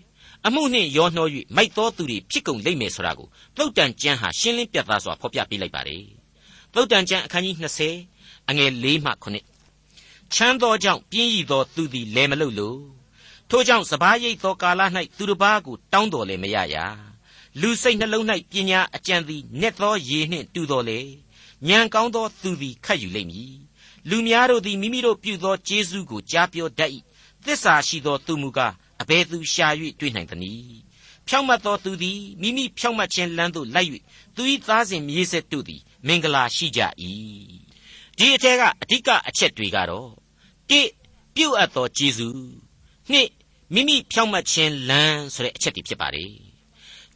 [0.47, 1.27] အမှုနှင့်ရောနှော၍
[1.57, 6.05] မိုက်သောသူတွေဖြစ်ကုန်လိမ့်မယ်ဆိုတာကိုသုတ်တန်ကျမ်းဟာရှင်းလင်းပြသစွာဖော်ပြပေးလိုက်ပါတယ်
[6.75, 7.57] သုတ်တန်ကျမ်းအခန်းကြီး
[8.03, 12.81] 20အငယ်၄မှ9ချမ်းသောကြောင့်ပြင်းရည်သောသူသည်လဲမလုလို့
[13.51, 14.81] ထို့ကြောင့်စပားရိတ်သောကာလ၌
[15.17, 16.77] သူတစ်ပါးကိုတောင်းတော်လည်းမရရ
[17.61, 21.01] လူစိတ်နှလုံး၌ပညာအကြံသည်နက်သောရေနှင့်တူတော်လေ
[21.67, 23.55] ဉာဏ်ကောင်းသောသူသည်ခတ်ယူလိမ့်မည်
[24.09, 26.91] လူများတို့သည်မိမိတို့ပြုသောကျေးဇူးကိုကြားပြောတတ်၏
[27.45, 29.69] သစ္စာရှိသောသူမူကားအဘယ်သူရှာ၍
[30.01, 30.79] တွေ့နိုင်သနည်း
[31.29, 33.91] ဖြောင့်မတ်သောသူသည်မိမိဖြောင့်မတ်ခြင်းလမ်းသို့လိုက်၍
[34.37, 36.81] သူ၏သားစဉ်မြေးဆက်တို့သည်မင်္ဂလာရှိကြ၏
[38.19, 40.11] ဒီအထက်ကအဓိကအချက်တွေကတော့
[40.71, 40.81] တိ
[41.35, 42.41] ပြုတ်အပ်သောကျေးဇူး
[43.11, 43.29] နှစ်
[43.75, 46.33] မိမိဖြောင့်မတ်ခြင်းလမ်းဆိုတဲ့အချက်တွေဖြစ်ပါတယ်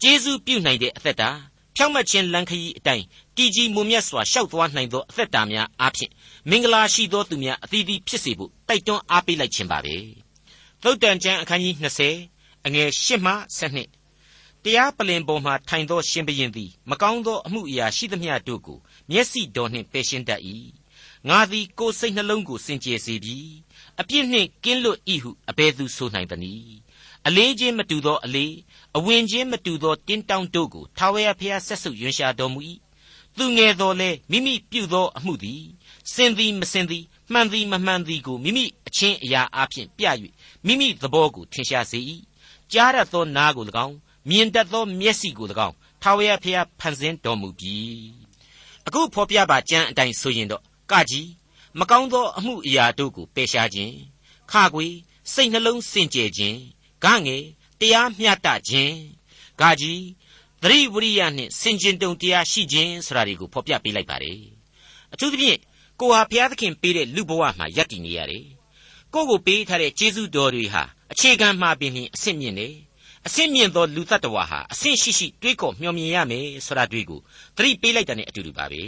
[0.03, 1.31] ကျေးဇူးပြုနိုင်တဲ့အသက်တာ
[1.77, 3.05] ဖြောင့်မတ်ခြင်းလမ်းခရီးအတိုင်း
[3.37, 6.13] တည်ကြည်မွန်မြတ်စွာရှောက်သွားနိုင်သောအသက်တာများအားဖြင့်
[6.51, 9.97] မင်္ဂလာရှိသောသူများအသီးသီးဖြစ်စေဖို့တိုက်တွန်းအားပေးလိုက်ခြင်းပါပဲ
[10.83, 11.75] သုတ်တန်ကျမ်းအခန်းကြီး
[12.21, 18.79] 20အငယ်8မှ12တရားပလင်ပေါ်မှထိုင်သောရှင်ဘရင်သည်မကောင်းသောအမှုအရာရှိသမျှတို့ကို
[19.11, 20.41] မျက်စိတော်နှင့်ပယ်ရှင်းတတ်၏
[21.29, 23.39] ငါသည်ကိုယ်စိတ်နှလုံးကိုစင်ကြယ်စေပြီ
[24.01, 26.77] အပြစ်နှင့်ကင်းလွတ်၏ဟုအဘယ်သူဆိုနိုင်သနည်း
[27.27, 28.55] အလေးချင်းမတူသောအလေး
[28.97, 32.61] အဝင်ချင်းမတူသောတင်းတောင်းတို့ကိုထာဝရဘုရားဆက်ဆုပ်ရွံရှာတော်မူ၏
[33.39, 35.63] သူငယ်တော်လဲမိမိပြုသောအမှုသည်
[36.15, 40.05] စင်သည်မစင်သည်မှန်သည်မမှန်သည်ကိုမိမိအချင်းအရာအဖြစ်ပြ၍
[40.67, 42.01] မိမိသဘောကိုထင်ရှားစေ၏
[42.73, 43.97] ကြားရသောနားကို၎င်း
[44.29, 47.77] မြင်တတ်သောမျက်စိကို၎င်းထာဝရဘုရားဖန်ဆင်းတော်မူပြီ
[48.87, 51.29] အခုဖော်ပြပါကြမ်းအတိုင်းဆိုရင်တော့ကကြီး
[51.79, 53.95] မကောင်းသောအမှုအရာတို့ကိုပယ်ရှားခြင်း
[54.51, 54.87] ခါခွေ
[55.33, 56.59] စိတ်နှလုံးစင်ကြယ်ခြင်း
[57.05, 57.45] ဂငယ်
[57.81, 58.97] တရားမျှတခြင်း
[59.61, 60.03] ဂါကြီး
[60.63, 64.41] သတိဝရိယနှင့်စင်ကြင်တုံတရားရှိခြင်းဆိုတာတွေကိုဖော်ပြပေးလိုက်ပါတယ်
[65.13, 65.59] အထူးသဖြင့်
[66.01, 68.45] ကိုဟာဘုရားသခင်ပေးတဲ့လူဘဝမှာယက်တည်နေရတယ်
[69.15, 72.75] ကိုကိုပေးထားတဲ့ကျေးဇူးတော်တွေဟာအခြေခံမှာပင်အဆင့်မြင့်တယ်
[73.27, 77.21] အဆင့်မြင့်သောလူတ attva ဟာအဆင့်ရှိရှိတွေးခေါ်မျှော်မြင်ရမယ်ဆိုတာတွေ့ကို
[77.57, 78.83] သတိပေးလိုက်တဲ့အတူတူပါပဲ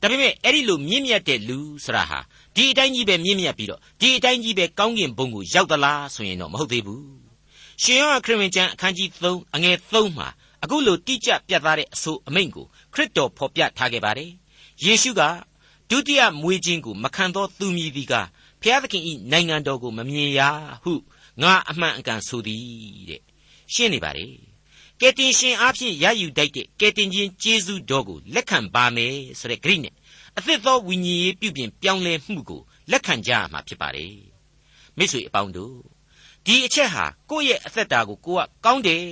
[0.00, 2.18] ဒါပေမဲ့အဲ့ဒီလိုမြင့်မြတ်တဲ့လူဆိုတာဟာ
[2.56, 7.04] ဒီအတိုင်းကြီးပဲမြင့်မြတ်ပြီးတော့ဒီအတိုင်းကြီးပဲကောင်းကင်ဘုံကိုရောက်သလားဆိုရင်တော့မဟုတ်သေးဘူး
[7.82, 10.28] ရှင်ယောဟန်ခရစ်ဝင်ကျမ်းအခန်းကြီး3အငယ်3မှာ
[10.62, 14.30] အခုလိုတိကျပြတ်သားတဲ့အဆိုအမိန့်ကိုခရစ်တော်ဖော်ပြထားခဲ့ပါတယ်
[14.84, 15.22] ယေရှုက
[15.90, 18.14] ဒုတိယမွေးခြင်းကိုမခံသောသူမည်သည်က
[18.62, 20.40] ဖျားသခင်ဤနိုင်ငံတော်ကိုမမြင်ရ
[20.82, 20.92] ဟု
[21.42, 22.62] ငါအမှန်အကန်ဆိုသည်
[23.10, 23.22] တဲ့
[23.74, 24.26] ရှင်းနေပါလေ
[25.00, 29.94] ကကယ်တင်ရှင်အားဖြင့်ရယူတတ်တဲ့ကယ်တင်ခြင်းကျေးဇူးတော်ကိုလက်ခံပါမယ်ဆိုတဲ့ဂရိနဲ့
[30.38, 34.16] အသစ်သောဝိညာဉ်ရေးပြုပြင်ပြောင်းလဲမှုကိုလက်ခံကြရမှာဖြစ်ပါတယ်
[34.96, 35.76] မိတ်ဆွေအပေါင်းတို့
[36.46, 39.02] ဒီအချက်ဟာကိုယ့်ရဲ့အသက်တာကိုကိုကကောင်းတယ်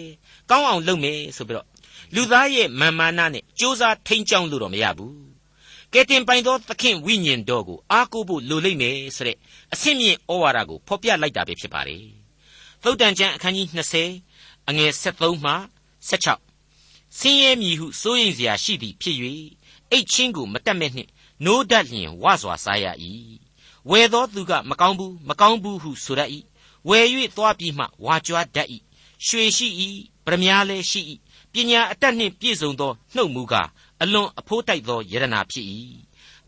[0.51, 1.67] ကောင်းအောင်လုပ်မယ်ဆိုပြီးတော့
[2.15, 5.15] လူသားရဲ့မာမာနနဲ့စ조사ထိန်ကြောင်းလို့တော့မရဘူး
[5.93, 9.37] ကဲတင်ပိုင်သောသခင်ဝိညာဉ်တော်ကိုအားကိုးဖို့လိုလိမ့်မယ်ဆိုတဲ့
[9.73, 12.05] အဆင့်မြင့်ဩဝါဒကိုဖော်ပြလိုက်တာပဲဖြစ်ပါတယ်
[12.83, 13.69] သုတ်တန်ကျမ်းအခန်းကြီး
[14.19, 15.53] 20အငယ်73မှ
[16.09, 19.17] 16ဆင်းရဲမည်ဟုစိုးရိမ်စရာရှိသည်ဖြစ်၍
[19.91, 21.11] အိတ်ချင်းကိုမတက်မဲ့နှင့်
[21.45, 22.87] နိုးတတ်လျင်ဝစွာစားရ၏
[23.91, 26.21] ဝယ်သောသူကမကောင်းဘူးမကောင်းဘူးဟုဆိုရ၏
[26.89, 27.07] ဝယ်၍
[27.37, 28.69] သွားပြီးမှဝါကြွားတတ်၏
[29.27, 29.69] ရွှေရှိ၏
[30.25, 31.01] ပရမ ्या လည်းရှိ၏
[31.53, 33.69] ပညာအတတ်နှင့်ပြည့်စုံသောနှုတ်မူကား
[34.03, 35.67] အလွန်အဖိုးတိုက်သောယရနာဖြစ်၏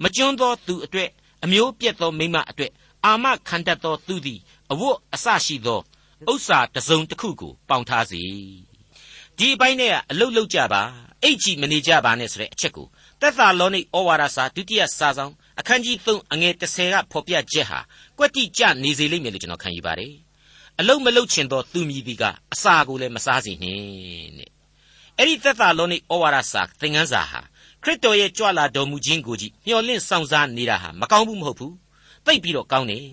[0.02, 1.10] မကျွန်းသောသူအတွက်
[1.44, 2.72] အမျိုးပြက်သောမိမအတွက်
[3.04, 4.40] အာမခံတတ်သောသူသည်
[4.72, 5.80] အဝတ်အစရှိသော
[6.32, 8.22] ဥစ္စာတစ်စုံတစ်ခုကိုပေါင်ထားစေ
[9.38, 10.82] ဒီအပိုင်းနဲ့ကအလုတ်လုတ်ကြပါ
[11.22, 12.86] အိတ်ကြီးမနေကြပါနဲ့ဆိုတဲ့အချက်ကို
[13.20, 17.78] သက်သာလောနိဩဝါဒစာဒုတိယစာဆောင်အခန်းကြီး3အငယ်30ကဖော်ပြချက်ဟာ
[18.18, 20.12] ကွက်တိကျနေစေလိမ့်မယ်လို့ကျွန်တော်ခံယူပါတယ်
[20.82, 22.22] အလုတ်မလုတ်ချင်သောသူမြည်ဒီက
[22.54, 24.50] အစာကိုလည်းမစားစေနှင့်တဲ့
[25.18, 27.40] အဲ့ဒီသက်သာလောနိဩဝါဒစာသင်ခန်းစာဟာ
[27.82, 31.74] ခရစ်တော်ရဲ့ကြွလာတော်မူခြင်းကိုကြည့်မျှော်လင့်ဆောင်စားနေတာဟာမကောင်းဘူးမဟုတ်ဘူး
[32.26, 33.04] သိပ်ပြီးတော့ကောင်းတယ်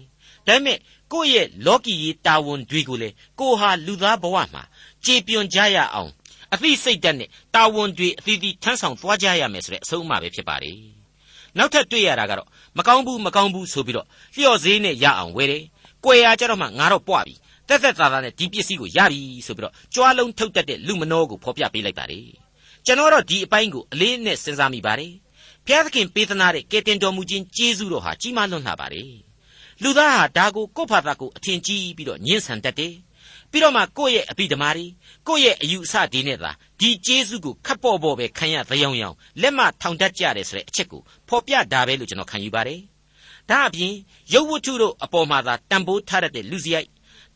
[0.48, 0.78] ဒါပေမဲ့
[1.14, 3.10] ကိုယ့်ရဲ့လောကီရေးတာဝန်တွေကိုလေ
[3.40, 4.64] ကိုဟာလူသားဘဝမှာ
[5.06, 6.12] ကြေပြွန်ကြရအောင်
[6.54, 10.72] အသိစိတ်ဓာတ်နဲ့တာဝန်တွေအသီးသီးထမ်းဆောင်သွားကြရမယ်ဆိုတဲ့အဆုံးအမပဲဖြစ်ပါလေ
[11.58, 12.48] နောက်ထပ်တွေ့ရတာကတော့
[12.78, 15.64] မကောင်းဘူးမကောင်းဘူးဆိုပြီးတော့လျှော့ဈေးနဲ့ရအောင်ဝယ်တယ်။
[16.06, 17.36] ကွယ်ရကြတော့မှငါတော့ပွားပြီ။
[17.70, 22.20] တက်တက်သားသားနဲ့ဒီပစ္စည်းကိုရပြီဆိုပြီးတော့ကြွားလုံးထုတ်တတ်တဲ့လူမနောကိုဖော်ပြပေးလိုက်ပါလေ။
[22.86, 25.14] ကျွန်တော်တော့ဒီအပိုင်းကိုအလေးနဲ့စဉ်းစားမိပါတယ်။
[25.66, 29.12] ဘုရားသခင်ပေးသနာတဲ့ကယ်တင်တော်မူခြင်းကျေးဇူးတော်ဟာကြီးမားလွန်းလှပါတယ်။
[29.84, 32.94] လူသားဟာဒါကိုကိုယ့်ဖာသာကိုအထင်ကြီးပြီးတော့ညှင်းဆန်တတ်တယ်။
[33.52, 34.86] ပြီးတော့မှကိုယ့်ရဲ့အပိဓမာတွေ
[35.28, 42.80] ကိုယ့်ရဲ့အယူအဆဒီနဲ့သာဒီကျေးဇူးကိုခပ်ပေါ်ပေါ်ပဲခံရသယောင်ယောင်လက်မထောင်တတ်ကြတယ်ဆိုတဲ့အချက်ကိုဖော်ပြတာပဲလို့ကျွန်တော်ခံယူပါတယ်။
[43.50, 43.94] ဒါအပြင်
[44.34, 46.88] ရုပ်ဝတ္ထုတို့အပေါ်မှာသာတန်ဖိုးထားတတ်တဲ့လူစရိုက်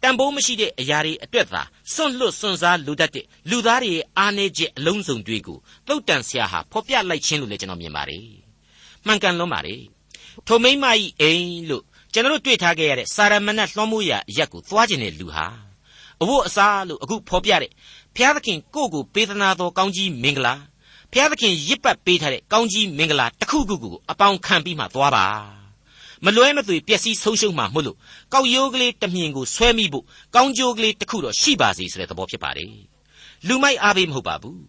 [0.03, 1.61] တန်ဖိုးမရှိတဲ့အရာတွေအတွက်သာ
[1.93, 8.25] စွန့်လွတ်စွန့်စားလိုတတ်တဲ့လူသားတွေရဲ့အားနည်းချက်အလုံးစုံတွေကိုသုတ်တန်ဆရာဟာဖော်ပြလိုက်ခြင်းလို့လည်းကျွန်တော်မြင်ပါတယ်။
[9.05, 9.81] မှန်ကန်လွန်းပါတယ်။
[10.47, 15.45] ထိုမိမ့်မကြီးအိမ်လို့ကျွန်တော်တို့တွေ့ထားခဲ့ရတဲ့စာရမဏတ်လွှမ်းမိုးရာအရက်ကိုသွားခြင်းတဲ့လူဟာ
[16.21, 17.71] အဖို့အစားလို့အခုဖော်ပြတဲ့
[18.15, 20.53] ဘုရားသခင်ကိုယ့်ကိုပေးသနာတော်ကောင်းကြီးမင်္ဂလာ
[21.11, 25.62] ဘုရားသခင်ရစ်ပတ်ပေးထားတဲ့ကောင်းကြီးမင်္ဂလာတစ်ခုခုကိုအပေါင်းခံပြီးမှသွားပါ
[26.25, 27.97] မလွဲမသွေပျက်စီးဆုံးရှုံးမှာမို့လို့
[28.33, 30.05] ကောက်ရိုးကလေးတစ်မြင်ကိုဆွဲမိဖို့
[30.35, 32.73] ကောင်းကြိုးကလေးတစ်ခုတော့ရှိပါစေဆိုတဲ့သဘောဖြစ်ပါတယ်
[33.47, 34.61] လူမိုက်အားပေးမဟုတ်ပါဘူး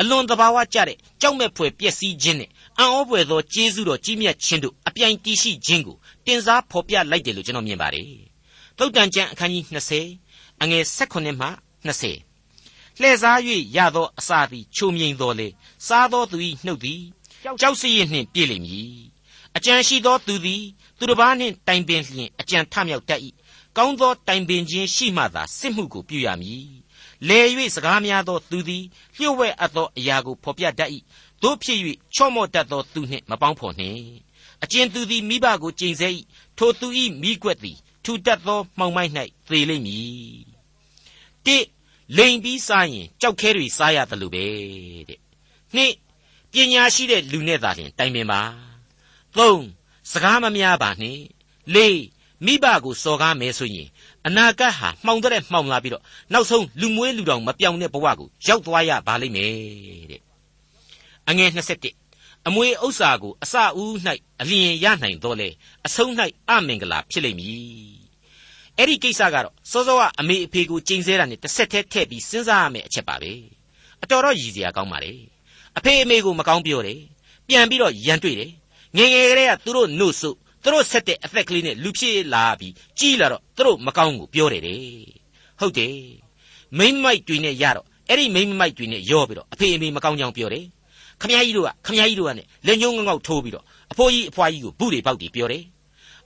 [0.00, 5.96] အလွန်တဘာဝကြတဲ့ကြောက်မဲ့ဖွယ်ပျက်စီးခြင်းနဲ့အံ့ဩဖွယ်သောကျေးဇူးတော်ကြီးမြတ်ခြင်းတို့အပြိုင်တီးရှိခြင်းကို
[6.26, 8.06] တင်စားဖော်ပြလိုက်တယ်လို့ကျွန်တော်မြင်ပါတယ်
[8.78, 9.64] သုတ်တန်ကျမ်းအခန်းကြီး
[10.14, 11.48] 20အငယ်16မှ
[11.86, 13.38] 20လှည့်စား၍
[13.76, 15.48] ရသောအစာသည် ချိုမြိန်တော်လေ
[15.86, 17.00] စားသောသူ၏နှုတ်သည်
[17.60, 19.11] ကြောက်စရည်နှင့်ပြည့်လိမ့်မည်
[19.56, 20.62] အကြံရှိသောသူသည်
[20.98, 23.20] သူတစ်ပါးနှင့်တိုင်ပင်လျင်အကြံထမြောက်တတ်၏
[23.76, 26.66] ကောင်းသောတိုင်ပင်ခြင်းရှိမှသာစစ်မှုကိုပြုရမည်
[27.28, 27.40] လဲ၍
[27.74, 28.84] စကားများသောသူသည်
[29.16, 30.90] လျှို့ဝှက်အပ်သောအရာကိုဖော်ပြတတ်၏
[31.42, 31.78] တို့ဖြစ်၍
[32.14, 34.02] ချော့မော့တတ်သောသူနှင့်မပေါင်းဖော်နှင့်
[34.62, 36.08] အကျဉ်သူသည်မိဘကိုကြိမ်ဆဲ၏
[36.58, 36.88] ထိုသူ၏
[37.22, 39.12] မိကွက်သည်ထူတတ်သောမှောင်မိုက်၌
[39.48, 40.44] သေလိမ့်မည်
[41.46, 41.56] တိ
[42.16, 44.44] လိန်ပြီးစားရင်ကြောက်ခဲတွေစားရတယ်လို့ပဲ
[45.08, 45.20] တဲ့
[45.74, 45.92] နှစ်
[46.52, 48.40] ပညာရှိတဲ့လူနဲ့သာလျှင်တိုင်ပင်ပါ
[49.38, 49.64] သုံး
[50.12, 51.20] စကားမများပါနဲ့
[51.74, 52.02] လေး
[52.46, 53.88] မိဘကိုစော်ကားမယ်ဆိုရင်
[54.26, 59.52] အနာဂတ်ဟာမှောင်တဲ့မှောင်လာပြီးတော့နောက်ဆုံးလူမွေးလူတောင်မပြောင်းတဲ့ဘဝကိုရောက်သွားရပါလိမ့်မယ်
[60.10, 60.20] တဲ့
[61.28, 61.50] အငယ်
[61.96, 63.92] 27အမွေဥစ္စာကိုအစအဦး၌
[64.40, 65.48] အလျင်ရနိုင်တော့လေ
[65.86, 66.10] အဆုံး၌
[66.48, 68.02] အမင်္ဂလာဖြစ်လိမ့်မည်
[68.78, 73.32] အဲ့ဒီကိစ္စကတော့စောစောကအမေအဖေကိုကျိန်ဆဲတာနဲ့တစ်ဆက်တည်းထည့်ပြီးစဉ်းစားရမယ့်အချက်ပါပဲ
[74.02, 75.12] အတော်တော့ရည်စရာကောင်းပါလေ
[75.76, 77.00] အဖေအမေကိုမကောင်းပြောတယ်
[77.48, 78.52] ပြန်ပြီးတော့ရန်တွေ့တယ်
[78.96, 80.30] ငငယ်ကလေးကသူတို့နှုတ်ဆု
[80.62, 84.80] သူတို့ဆက်တဲ့အသက်ကလေးနဲ့လူဖြစ်လာပြီးကြီးလာတော့သူတို့မကောင်းကိုပြောတယ်တဲ့
[85.60, 85.96] ဟုတ်တယ်
[86.78, 90.64] မိမ့်မိုက်တွေနဲ့ရတော့အဲ့ဒီမိမ့်မိုက်တွေနဲ့ရောပြီးတော့အဖေအမေမကောင်းကြောင်ပြောတယ်
[91.20, 95.64] ခမကြီးတို့ကခမကြီးတို့ကနဲ့လက်ညှိုးငေါက်ထိုးပြီးတော့အဖိုးကြီးအဖွားကြီးကိုဘူးတွေပေါက်တွေပြောတယ်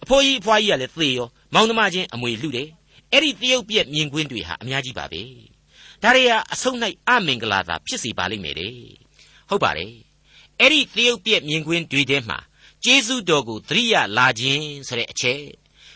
[0.02, 2.68] အဖိုးကြီးအဖွားကြီးကလည်းသေရောမောင်နှမချင်းအမွေလှတယ်
[3.12, 5.22] အဲ့ဒီတရုတ်ပြက်မြင်ကွင်းတွေဟာအများကြီးပါပဲ
[6.02, 6.76] ဒါတွေဟာအဆုံး၌
[7.08, 8.72] အမင်္ဂလာသာဖြစ်စေပါလိမ့်မယ်တဲ့
[9.48, 9.92] ဟုတ်ပါတယ်
[10.60, 12.38] အဲ့ဒီတရုတ်ပြက်မြင်ကွင်းတွေထဲမှာ
[12.88, 15.42] ကျေးဇူးတော်ကိုသတိရလာခြင်းဆိုတဲ့အချက်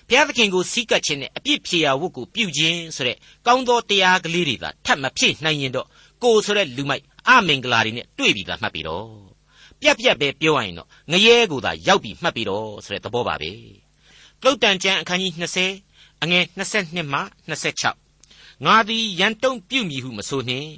[0.08, 5.86] ဘုရားသခင်ကိုစီးကပ်ခြင်းနဲ့အပြစ်ဖြေရာဝတ်ကိုပြုခြင်းဆိုတဲ့ကောင်းသောတရားကလေးတွေသာထပ်မဖြစ်နိုင်ရင်တော့
[6.22, 9.08] ကိုဆိုတဲ့လူမိုက်အမင်္ဂလာတွေနဲ့တွေ့ပြီးသားမှတ်ပြီးတော့
[9.80, 13.52] ပြက်ပြက်ပဲပြောရရင်တော့ငရဲကိုသာရောက်ပြီးမှတ်ပြီးတော့ဆိုတဲ့သဘောပါပဲ
[14.42, 15.32] သုတ်တန်ကျမ်းအခန်းကြီး
[15.78, 17.20] 20အငယ်22မှ
[17.80, 20.70] 26ငါသည်ရန်တုံပြုမိဟုမဆိုနှင့်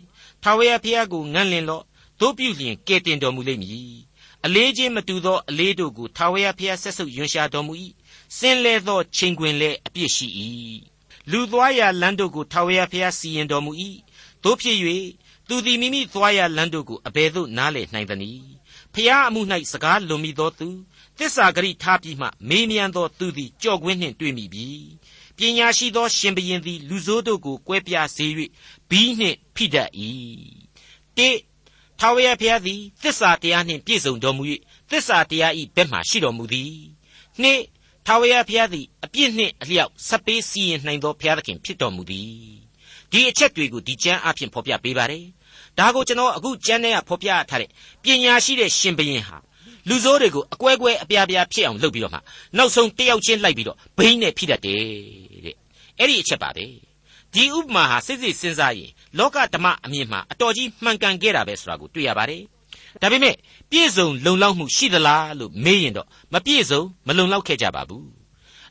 [0.42, 1.84] ထာဝရဘုရားကိုငန့်လင်လော့
[2.20, 4.11] တို့ပြုလျင်ကဲတင်တော်မူလိမ့်မည်
[4.46, 7.74] အလေးချင်းမတူသောအလေးတို့ကိုထာဝရဘုရားဆက်ဆုပ်ယွန်ရှာတော်မူ၏
[8.38, 10.28] စင်လဲသောချိန်ခွင်လဲအပြစ်ရှိ၏
[11.30, 13.72] လူသွားရာလမ်းတို့ကိုထာဝရဘုရားစီရင်တော်မူ၏
[14.44, 14.78] တို့ဖြစ်၍
[15.48, 18.44] သူသည်မိမိသွားရာလမ်းတို့ကိုအဘယ်သို့နားလည်နိုင်သနည်း
[18.94, 19.40] ဖျားအမှု၌
[19.72, 20.68] စကားလွန်မိသောသူ
[21.18, 24.68] တစ္ဆာဂရိထားပြီးမှမေးမြန်းသောသူသည်ကြော့ကွင်းနှင့်တွေ့မိပြီ
[25.36, 28.26] ပညာရှိသောရှင်ဘရင်သည် လူဆိုးတို့ကိုကွဲပြားစေ၍
[28.90, 29.90] ဘီးနှင့်ဖိတတ်၏
[31.16, 31.28] တေ
[32.04, 34.42] ထာဝရဘုရားသည်သစ္စာတရားနှင့်ပြည့်စုံတော်မူ၍
[34.90, 36.74] သစ္စာတရားဤဘက်မှရှိတော်မူသည်
[37.42, 37.62] နှင့်
[38.06, 42.30] ထာဝရဘုရားသည်အပြစ်နှင့်အလျောက်ဆက်ပေးစီရင်နိုင်သောဘုရားသခင်ဖြစ်တော်မူသည်
[43.12, 45.24] ဒီအချက်တွေကိုဒီကျမ်းအဖြစ်ဖော်ပြပေးပါတယ်
[45.78, 47.70] ဒါကိုကျွန်တော်အခုကျမ်းထဲကဖော်ပြထားတဲ့
[48.02, 49.36] ပညာရှိတဲ့ရှင်ဘရင်ဟာ
[49.88, 52.18] လူဆိုးတွေကိုအကွဲကွဲအပြားပြားဖြစ်အောင်လုပ်ပြီးတော့မှ
[52.56, 54.82] နောက်ဆုံးတယောက်ချင်းလိုက်ပြီးတော့ဘိန်းနဲ့ဖိတတ်တယ်
[55.44, 55.56] တဲ့
[55.98, 56.66] အဲ့ဒီအချက်ပါပဲ
[57.34, 62.42] ဒီဥပမာဟာစိတ်စိတ်စဉ်းစားရင် လောကဓမ္မအမြင်မှာအတော်ကြီးမှန်ကန်ခဲ့တာပဲဆိုတာကိုတွေ့ရပါတယ်
[63.00, 63.34] ဒါပေမဲ့
[63.70, 68.06] ပြည့်စုံလုံလောက်မှုရှိသလားလို့မေးရင်တော့မပြည့်စုံမလုံလောက်ခဲ့ကြပါဘူး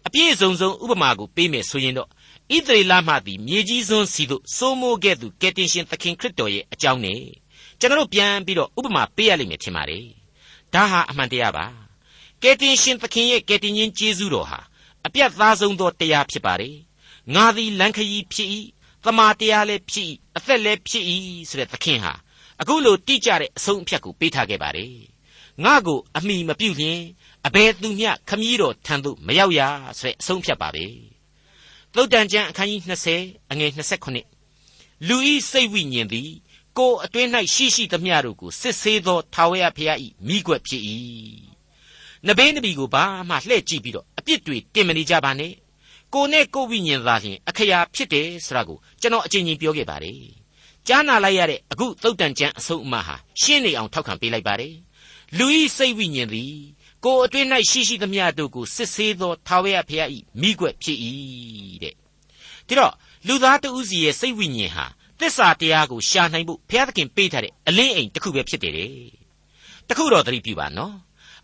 [0.08, 2.10] အပြည့်စုံဆုံးဥပမာကိုပေးမယ်ဆိုရင်တော့
[2.56, 7.21] ဣသရေလမှသည်မြေကြီးစွန်းစီသို့စိုးမိုးခဲ့သူကယ်တင်ရှင်သခင်ခရစ်တော်ရဲ့အကြောင်းနဲ့
[7.80, 10.06] ကျွန်တော်ပြန်ပြီးတော့ဥပမာပေးရလိမ့်မယ်ထင်ပါတယ်
[10.73, 11.65] ဒါဟာအမှန်တရားပါ
[12.43, 14.60] ကယ်တင်ရှင်သခင်ရဲ့ကယ်တင်ရှင်ကျေးဇူးတော်ဟာ
[15.06, 16.75] အပြတ်သားဆုံးသောတရားဖြစ်ပါတယ်
[17.36, 18.49] ငါသည်လမ်းခရီးဖြစ်၏
[19.03, 21.05] သမာတရားလည်းဖြစ်၏အသက်လည်းဖြစ်၏
[21.49, 22.13] ဆိုတဲ့သခင်ဟာ
[22.61, 24.95] အခုလိုတိကျတဲ့အဆုံးအဖြတ်ကိုပေးထားခဲ့ပါတယ်
[25.63, 27.01] ငါကိုအမိမပြုတ်လျင်
[27.47, 29.61] အဘယ်သူမျှခမည်းတော်ထံသို့မရောက်ရ
[29.99, 30.85] ဆိုတဲ့အဆုံးဖြတ်ပါပဲ
[31.95, 32.81] သုတ်တန်ကျမ်းအခန်းကြီး
[33.17, 33.71] 20အငယ်
[34.37, 36.29] 28လူဤစိတ်ဝိညာဉ်သည်
[36.77, 40.83] ကိုယ်အတွင်း၌ရှိရှိသမျှတို့ကိုစစ်ဆေးသောထာဝရဘုရား၏မိကွက်ဖြစ်၏
[42.27, 45.51] နဘေးနဘီကိုဘာမှလှည့်ကြည့်ပြီးတော့အပြစ်တွေတင်မနေကြပါနဲ့
[46.13, 50.19] ကိုနဲ့ကိုဝိညာဉ်သာလျှင်အခရာဖြစ်တယ်ဆိုတာကိုကျွန်တော်အချင်းချင်းပြောခဲ့ပါတယ်
[50.88, 54.76] ကြားနာလိုက်ရတဲ့အခုသုတ်တန်ကျမ်းအဆုံးအမဟာရှင်းနေအောင်ထောက်ခံပေးလိုက်ပါတယ်
[55.38, 56.56] လူဤစိတ်ဝိညာဉ်သည်
[57.06, 60.10] ကိုယ်အတွင်း၌ရှိရှိသမျှတို့ကိုစစ်ဆေးသောထာဝရဘုရား၏
[60.41, 60.97] မိကွက်ဖြစ်၏
[61.84, 61.95] တဲ့
[62.67, 62.93] ဒီတော့
[63.28, 64.86] လူသားတဦးစီရဲ့စိတ်ဝိညာဉ်ဟာ
[65.19, 68.91] သစ္စာတရားကိုရှာနိုင်ဖို့ဘုရားသခင်ပေးထားတဲ့အလင်းအိမ်တစ်ခုပဲဖြစ်တယ်တဲ့
[69.89, 70.95] တခုတော့သတိပြုပါနော်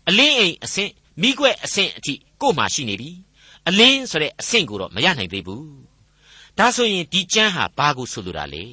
[0.08, 3.10] အလင်းအိမ်အဆင့်မိကွက်အဆင့်အထိကို့မှာရှိနေပြီ
[3.68, 5.66] အလင်းဆိုတဲ့အဆင့်ကိုတော့မရနိုင်သေးဘူး
[6.58, 8.64] ဒါဆိုရင်ဒီကျမ်းဟာဘာကိုဆိုလိုတာလဲ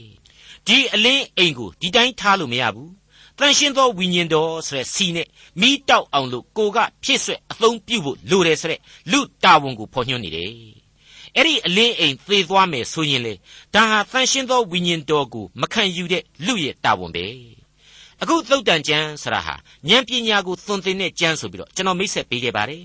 [0.68, 2.92] ဒီအလင်းအိမ်ကိုဒီတိုင်းထားလို့မရဘူး
[3.40, 5.28] တန်ရှင်းသောဝိညာဉ်တော်ဆိုတဲ့စီနဲ့
[5.62, 8.80] မိတောက်အောင်လို့ကိုကဖြစ်ဆွဲအသုံးပြုဖို့လိုတယ်ဆိုတဲ့
[9.12, 10.52] လူတာဝန်ကိုဖော်ညွှန်းနေတယ်
[11.36, 13.34] အဲ့ဒီအလင်းအိမ်သေသွားမယ်ဆိုရင်လေ
[13.74, 17.26] ဒါဟာတန်ရှင်းသောဝိညာဉ်တော်ကိုမခံယူတဲ့လူရဲ့တာဝန်ပဲ
[18.22, 19.56] အခုသုတ်တန်ကျမ်းဆရာဟာ
[19.90, 22.84] ဉာဏ်ပညာကိုသွန်သင်တဲ့ကျမ်းဆိုပြီးတော့ကျွန်တော်မိတ်ဆက်ပေးခဲ့ပါတယ်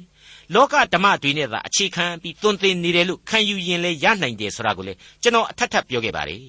[0.55, 6.45] လောကဓမ္မတွေနဲ့သာအခြေခံပြီးသွန်သင်နေတယ်လို့ခံယူရင်လည်းရနိုင်တယ်ဆိုတာကိုလေကျွန်တော်အထက်ထပ်ပြောခဲ့ပါတယ်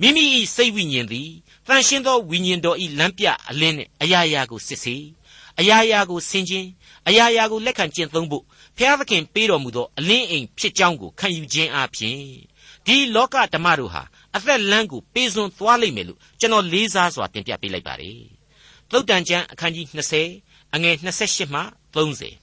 [0.00, 1.30] မိမိ၏စိတ်ဝိညာဉ်သည်
[1.66, 5.04] တန်ရှင်းသောဝိညာဉ်တော်၏လမ်းပြအလင်းနဲ့အရာရာကိုစစ်ဆေး
[5.60, 6.66] အရာရာကိုဆင်ခြင်
[7.08, 8.44] အရာရာကိုလက်ခံကျင့်သုံးဖို့
[8.76, 12.18] ဖျားသခင်ပေးတော်မူသောအလင်းအိမ်ဖြစ်ကြောင်းကိုခံယူခြင်းအပြင်
[12.86, 14.02] ဒီလောကဓမ္မတို့ဟာ
[14.36, 18.20] အသက်လမ်းကိုပေးစွန်သွားလိမ့်မယ်လို့ကျွန်တော်လေးစားစွာတင်ပြပေးလိုက်ပါတယ်
[18.90, 19.86] သုတ်တန်ကျမ်းအခန်းကြီး
[20.30, 21.60] 20အငယ်28မှ
[21.94, 22.41] 30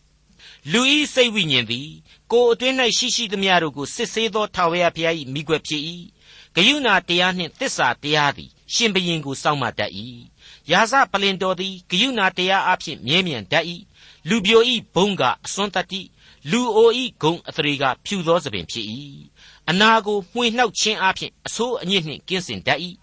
[0.72, 1.90] လူဤစိတ်ဝိညာဉ်သည်
[2.32, 5.84] ကိုယ်အတွင်း၌ရှိရှိသမျှတို့ကိုစစ်ဆေးသောထာဝရဘုရား၏မိကွက်ဖြစ်၏
[6.56, 9.92] ဂယုဏတရားနှင့်သစ္စာတရားသည်ရှင်ဘရင်ကိုစောင့်မတတ်၏
[10.72, 13.66] ယာစပလင်တော်သည်ဂယုဏတရားအဖြစ်မြဲမြံတတ်၏
[14.30, 15.88] လူပြိုဤဘုံကအစွန်းတတ်၏
[16.52, 18.86] လူအိုဤဂုံအသရေကဖြူသောသပင်ဖြစ်၏
[19.70, 22.80] အနာကိုမှွေနှောက်ခြင်းအဖြစ်အဆိုးအညစ်နှင့်ကင်းစင်တတ်၏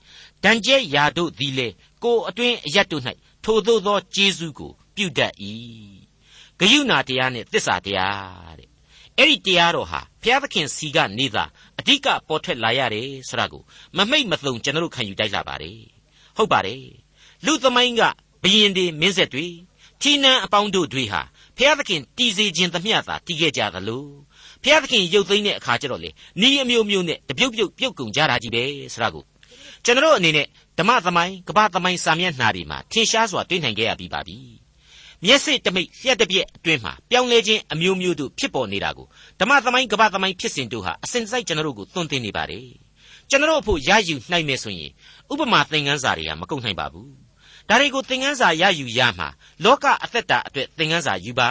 [0.45, 1.69] ဒဏ်ကျဲရာတို့သည်လေ
[2.03, 3.03] ကိုအတွင်းအရတ်တို့၌
[3.45, 5.33] ထိုသို့သောကျေးဇူးကိုပြုတတ်၏
[6.61, 8.69] ဂယုဏတရားနဲ့သစ္စာတရားတဲ့
[9.19, 11.45] အဲ့ဒီတရားတော်ဟာဘုရားသခင်စီကနေသာ
[11.79, 13.62] အဓိကပေါ်ထွက်လာရတယ်ဆိုတာကို
[13.97, 15.81] မမိတ်မသုံကျွန်တော်ခံယူတိုက်လာပါတယ်
[16.37, 16.85] ဟုတ်ပါတယ်
[17.47, 18.03] လူသမိုင်းက
[18.42, 19.47] ဘယင်တွေမင်းဆက်တွေ
[20.01, 21.23] ထီနန်းအပေါင်းတို့တွေဟာ
[21.57, 24.07] ဖျားသခင်တည်စေခြင်းသမျှသာတည်ခဲ့ကြသလို
[24.62, 29.25] ဖျားသခင်ရုပ်သိမ်းတဲ့အခါကျတော့လေနီးအမျိုးမျိုးနဲ့တပြုတ်ပြုတ်ပြုတ်ကုန်ကြတာကြီးပဲဆိုတာကို
[29.85, 30.47] ကျွန်တော်အနေနဲ့
[30.79, 34.38] ဓမ္မသမိုင်းကပ္ပသမိုင်းစာမျက်နှာတွေမှာထင်ရှားစွာတွေ့နိုင်ခဲ့ရပြီးပါပြီ
[35.24, 39.07] မျက်စိတမိတ်လျှက်တစ်ပြက်အတွင်းမှာပြောင်းလဲခြင်းအမျိုးမျိုးတို့ဖြစ်ပေါ်နေတာကို
[39.40, 42.66] ဓမ္မသမိုင်းကပ္ပသမိုင်းဖြစ်စဉ်တို့ဟာအစဉ်စိုက်ကျွန်တော်တို့ကိုသွန်သင်နေပါတယ်
[43.31, 44.90] ကျွန်တော်တို့အဖို့ရယူနိုင်မယ်ဆိုရင်
[45.33, 47.12] ဥပမာသင်ခန်းစာတွေကမကုန်နိုင်ပါဘူး
[47.68, 49.29] ဒါတွေကိုသင်ခန်းစာရယူရမှာ
[49.64, 51.48] လောကအသက်တာအတွက်သင်ခန်းစာယူပါ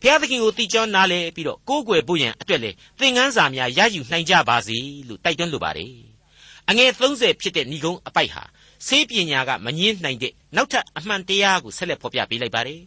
[0.00, 4.76] ဘုရားသခင်ကိုတိကျောင်းနားလဲပြီးတော့ကိုးကွယ်ဖို့ရန်အတွက်လေသင်ခန်းစာများရယူနိုင်ကြပါစေ
[5.08, 5.94] လို့တိုက်တွန်းလိုပါတယ်
[6.68, 8.42] အငယ်30ဖြစ်တဲ့ဏီကုန်းအပိုက်ဟာ
[8.86, 12.80] ဆေးပညာကမငင်းနိုင်တဲ့နောက်ထပ်အမှန်တရားကိုဆက်လက်ဖော်ပြပေးလိုက်ပါတယ်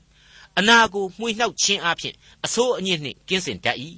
[0.60, 3.78] အနာကိုမှွေနှောက်ခြင်းအပြင်အဆိုးအညစ်နှင့်ကင်းစင်တတ်၏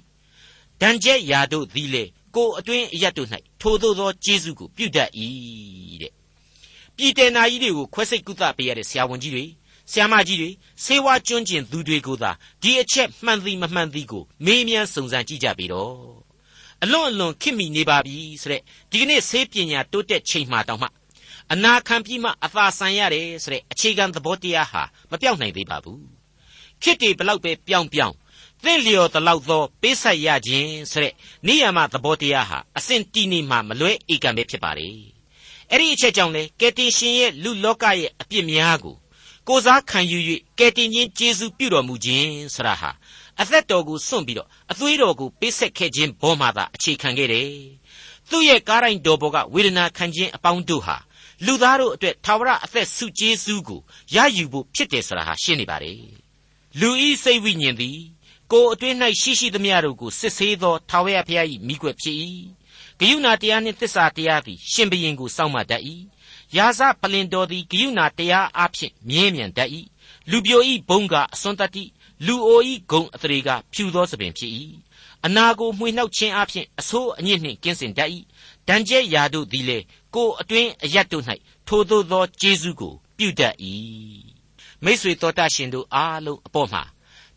[0.82, 2.04] ဒဏ်ကျက်ရာတို့သည်လေ
[2.36, 3.30] ကိုအတွင်းအရတ်တို့၌
[3.62, 5.10] ထိုသို့သောကျေးဇူးကိုပြုတတ်၏
[6.02, 6.12] တဲ့
[6.96, 9.46] ပြည်တယ်နာကြီးတွေကိုခွဲစိတ်ကုသပေးရတဲ့ဆရာဝန်ကြီးတွေ
[9.92, 10.50] ဆရာမကြီးတွေ
[10.84, 12.32] ဆေးဝါးကျွမ်းကျင်သူတွေကိုသာ
[12.62, 15.96] ဒီအချက်မှန်သည်မမှန်သည်ကိုမေးမြန်းစုံစမ်းကြည့်ကြပြီတော့
[16.84, 20.88] အလွန်အလွန်ခင်မိနေပါပြီဆိုတဲ့ဒီကနေ့ဆေးပညာတိုးတက်ချိန်မှတောင်မှ
[21.54, 26.04] အနာခံပြီးမှအသာဆန်ရတယ်ဆိုတဲ့အခြေခံသဘောတရားဟာမပြောင်းနိုင်သေးပါဘူး
[26.82, 28.16] ခေတ်တွေဘလောက်ပဲပြောင်းပြောင်း
[28.64, 31.14] သင့်လျော်တလောက်သောပေးဆက်ရခြင်းဆိုတဲ့
[31.48, 34.90] နိယာမသဘောတရားဟာအစဉ်တည်နေမှမလွဲဧကံပဲဖြစ်ပါလေ
[35.72, 38.96] အဲ့ဒီအချက်ကြောင့်လေကယ်တင်ရှင်ရဲ့လူလောကရဲ့အပြစ်များကို
[39.48, 40.20] ကိုစားခံယူ၍
[40.60, 42.92] ကယ်တင်ခြင်းကျေးဇူးပြုတော်မူခြင်းဆရာဟာ
[43.42, 47.50] အသက်တော်ကိုစွန့်ပြီးတော့အသွေးတော်ကိုပေးဆက်ခဲ့ခြင်းဘောမှသာအခြေခံခဲ့တယ်
[48.30, 50.98] သူ့ရဲ့ကားတိုင်းတော်ပေါ်ကဝေဒနာခံခြင်းအပေါင်းတို့ဟာ
[51.45, 53.82] လူသားတို့အတွက်သာဝရအသက်ဆုကျေးဇူးကို
[54.15, 55.93] ရယူဖို့ဖြစ်တယ်ဆိုတာဟာရှင်းနေပါလေ
[56.80, 58.00] လူဤစိတ်ဝိညာဉ်သည်
[58.52, 62.17] ကိုယ်အတွင်း၌ရှိရှိသမျှတို့ကိုစစ်ဆေးသောထာဝရဘုရား၏မိကွက်ဖြစ်၏
[63.00, 65.84] ဂယုဏတရားနှင့်သစ္စာတရားသည်ရှင်ဘုရင်ကိုစောင့်မတတ်၏
[66.58, 69.69] ယာစပလင်တော်သည်ဂယုဏတရားအဖြစ်မြဲမြံတတ်၏
[70.30, 71.84] လူပြိုဤဘုံကအစွန်းတတ္တိ
[72.26, 74.52] လူအိုဤဂုံအတရေကဖြူသောသပင်ဖြစ်၏
[75.26, 78.10] အနာကိုမှွေနှောက်ခြင်းအဖြစ်အဆိုးအညစ်နှင့်ကင်းစင်တတ်၏
[78.67, 79.78] ဒဏ်ကျက်ရာတို့သည်လေ
[80.15, 81.23] ကိုအတွင်းအရတ်တို့၌
[81.67, 83.56] ထိုသို့သောကျေးဇူးကိုပြုတတ်၏
[84.84, 86.84] မိษွေတော်တတ်ရှင်တို့အားလုံးအပေါ်မှာ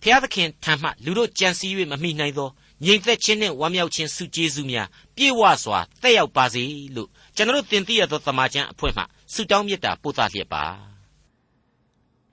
[0.03, 2.49] ဖျားသခင်ထံမှလူတို့ကြံစည်၍မမိနိုင်သော
[2.85, 6.63] ငြိမ်သက်ခြင်းနဲ့ဝမ်းမြောက်ခြင်းစုကျေးဇူးများပြေဝစွာတက်ရောက်ပါစေ
[6.97, 10.65] လို့ကျွန်တော်တင်ပြရသောတမန်ကျန်အဖွဲ့မှဆုတောင်းမေတ္တာပို့သလျက်ပါ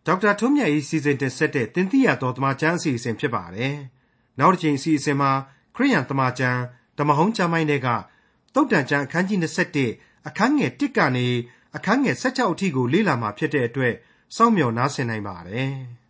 [0.06, 3.76] ဒေါက်တာထွန်းမြတ်၏စီစဉ်တင်ဆက်တဲ့တင်ပြရသောတမန်ကျန်အစီအစဉ်ဖြစ်ပါတယ်
[4.40, 5.32] နောက်တစ်ချိန်အစီအစဉ်မှာ
[5.76, 6.58] ခရိယန်တမန်ကျန်
[6.98, 7.88] ဓမ္မဟောင်းကျမ်းပိုင်းတွေက
[8.56, 9.40] တုတ်တန်ကျန်အခန်းကြီး
[9.84, 11.28] 27အခန်းငယ်1ကနေ
[11.76, 13.94] အခန်းငယ်16အထိကိုလေ့လာမှာဖြစ်တဲ့အတွက်
[14.36, 15.74] စောင့်မျှော်နားဆင်နိုင်ပါတယ်။